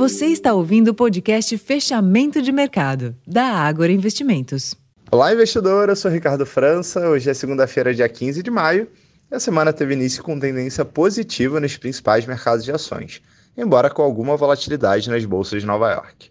Você 0.00 0.28
está 0.28 0.54
ouvindo 0.54 0.88
o 0.88 0.94
podcast 0.94 1.58
Fechamento 1.58 2.40
de 2.40 2.50
Mercado, 2.50 3.14
da 3.26 3.44
Ágora 3.44 3.92
Investimentos. 3.92 4.74
Olá, 5.10 5.30
investidor. 5.30 5.90
Eu 5.90 5.94
sou 5.94 6.10
Ricardo 6.10 6.46
França. 6.46 7.06
Hoje 7.06 7.28
é 7.28 7.34
segunda-feira, 7.34 7.94
dia 7.94 8.08
15 8.08 8.42
de 8.42 8.50
maio. 8.50 8.88
E 9.30 9.34
a 9.34 9.38
semana 9.38 9.74
teve 9.74 9.92
início 9.92 10.22
com 10.22 10.40
tendência 10.40 10.86
positiva 10.86 11.60
nos 11.60 11.76
principais 11.76 12.24
mercados 12.24 12.64
de 12.64 12.72
ações, 12.72 13.20
embora 13.54 13.90
com 13.90 14.00
alguma 14.00 14.38
volatilidade 14.38 15.10
nas 15.10 15.26
bolsas 15.26 15.60
de 15.60 15.66
Nova 15.66 15.92
York. 15.92 16.30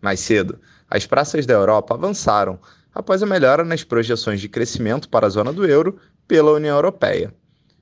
Mais 0.00 0.20
cedo, 0.20 0.56
as 0.88 1.04
praças 1.04 1.44
da 1.44 1.54
Europa 1.54 1.94
avançaram 1.94 2.56
após 2.94 3.20
a 3.20 3.26
melhora 3.26 3.64
nas 3.64 3.82
projeções 3.82 4.40
de 4.40 4.48
crescimento 4.48 5.08
para 5.08 5.26
a 5.26 5.30
zona 5.30 5.52
do 5.52 5.66
euro 5.66 5.98
pela 6.28 6.52
União 6.52 6.76
Europeia. 6.76 7.34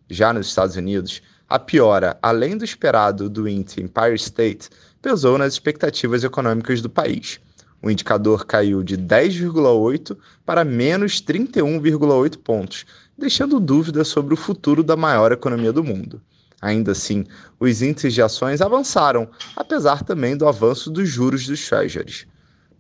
Já 0.08 0.32
nos 0.32 0.46
Estados 0.46 0.76
Unidos, 0.76 1.20
a 1.48 1.58
piora, 1.58 2.18
além 2.22 2.56
do 2.56 2.64
esperado 2.64 3.28
do 3.28 3.46
índice 3.46 3.82
Empire 3.82 4.14
State, 4.14 4.70
pesou 5.06 5.38
nas 5.38 5.52
expectativas 5.52 6.24
econômicas 6.24 6.80
do 6.82 6.90
país. 6.90 7.38
O 7.80 7.88
indicador 7.88 8.44
caiu 8.44 8.82
de 8.82 8.98
10,8 8.98 10.16
para 10.44 10.64
menos 10.64 11.22
31,8 11.22 12.38
pontos, 12.38 12.84
deixando 13.16 13.60
dúvidas 13.60 14.08
sobre 14.08 14.34
o 14.34 14.36
futuro 14.36 14.82
da 14.82 14.96
maior 14.96 15.30
economia 15.30 15.72
do 15.72 15.84
mundo. 15.84 16.20
Ainda 16.60 16.90
assim, 16.90 17.24
os 17.60 17.82
índices 17.82 18.14
de 18.14 18.20
ações 18.20 18.60
avançaram, 18.60 19.30
apesar 19.54 20.02
também 20.02 20.36
do 20.36 20.48
avanço 20.48 20.90
dos 20.90 21.08
juros 21.08 21.46
dos 21.46 21.64
treasuries. 21.68 22.26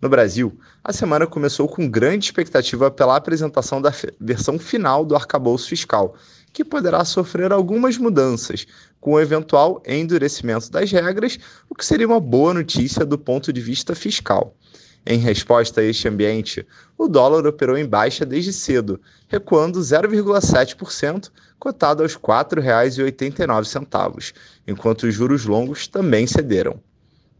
No 0.02 0.08
Brasil, 0.08 0.58
a 0.82 0.92
semana 0.92 1.28
começou 1.28 1.68
com 1.68 1.88
grande 1.88 2.24
expectativa 2.24 2.90
pela 2.90 3.14
apresentação 3.14 3.80
da 3.80 3.92
versão 4.18 4.58
final 4.58 5.04
do 5.04 5.14
arcabouço 5.14 5.68
fiscal, 5.68 6.16
que 6.56 6.64
poderá 6.64 7.04
sofrer 7.04 7.52
algumas 7.52 7.98
mudanças, 7.98 8.66
com 8.98 9.12
o 9.12 9.20
eventual 9.20 9.82
endurecimento 9.86 10.70
das 10.70 10.90
regras, 10.90 11.38
o 11.68 11.74
que 11.74 11.84
seria 11.84 12.06
uma 12.06 12.18
boa 12.18 12.54
notícia 12.54 13.04
do 13.04 13.18
ponto 13.18 13.52
de 13.52 13.60
vista 13.60 13.94
fiscal. 13.94 14.56
Em 15.04 15.18
resposta 15.18 15.82
a 15.82 15.84
este 15.84 16.08
ambiente, 16.08 16.66
o 16.96 17.08
dólar 17.08 17.46
operou 17.46 17.76
em 17.76 17.84
baixa 17.84 18.24
desde 18.24 18.54
cedo, 18.54 18.98
recuando 19.28 19.80
0,7%, 19.80 21.30
cotado 21.58 22.02
aos 22.02 22.14
R$ 22.14 22.20
4,89, 22.20 24.32
enquanto 24.66 25.02
os 25.02 25.14
juros 25.14 25.44
longos 25.44 25.86
também 25.86 26.26
cederam. 26.26 26.80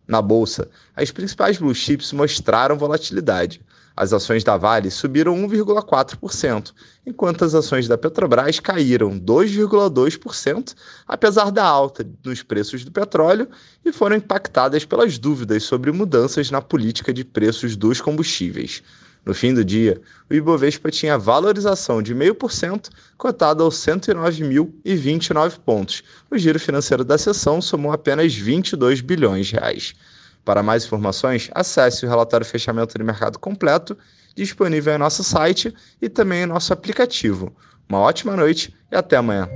Na 0.06 0.20
bolsa, 0.20 0.68
as 0.94 1.10
principais 1.10 1.56
blue 1.56 1.74
chips 1.74 2.12
mostraram 2.12 2.76
volatilidade. 2.76 3.62
As 3.96 4.12
ações 4.12 4.44
da 4.44 4.58
Vale 4.58 4.90
subiram 4.90 5.34
1,4%, 5.34 6.74
enquanto 7.06 7.46
as 7.46 7.54
ações 7.54 7.88
da 7.88 7.96
Petrobras 7.96 8.60
caíram 8.60 9.18
2,2%, 9.18 10.74
apesar 11.08 11.50
da 11.50 11.64
alta 11.64 12.06
nos 12.22 12.42
preços 12.42 12.84
do 12.84 12.92
petróleo, 12.92 13.48
e 13.82 13.90
foram 13.90 14.16
impactadas 14.16 14.84
pelas 14.84 15.16
dúvidas 15.16 15.62
sobre 15.62 15.90
mudanças 15.92 16.50
na 16.50 16.60
política 16.60 17.10
de 17.10 17.24
preços 17.24 17.74
dos 17.74 17.98
combustíveis. 18.02 18.82
No 19.24 19.34
fim 19.34 19.54
do 19.54 19.64
dia, 19.64 20.00
o 20.30 20.34
Ibovespa 20.34 20.90
tinha 20.90 21.18
valorização 21.18 22.02
de 22.02 22.14
0,5%, 22.14 22.90
cotado 23.16 23.64
aos 23.64 23.76
109.029 23.76 25.58
pontos. 25.64 26.02
O 26.30 26.36
giro 26.36 26.60
financeiro 26.60 27.02
da 27.02 27.16
sessão 27.16 27.62
somou 27.62 27.90
apenas 27.92 28.34
22 28.34 29.00
bilhões 29.00 29.46
de 29.46 29.54
reais. 29.54 29.94
Para 30.46 30.62
mais 30.62 30.84
informações, 30.84 31.50
acesse 31.52 32.06
o 32.06 32.08
relatório 32.08 32.46
fechamento 32.46 32.96
de 32.96 33.02
mercado 33.02 33.36
completo, 33.36 33.98
disponível 34.36 34.94
em 34.94 34.98
nosso 34.98 35.24
site 35.24 35.74
e 36.00 36.08
também 36.08 36.44
em 36.44 36.46
nosso 36.46 36.72
aplicativo. 36.72 37.52
Uma 37.88 37.98
ótima 37.98 38.36
noite 38.36 38.72
e 38.90 38.94
até 38.94 39.16
amanhã. 39.16 39.48